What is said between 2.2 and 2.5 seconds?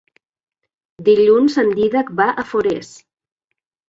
va a